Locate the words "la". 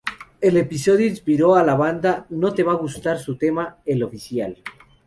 1.63-1.75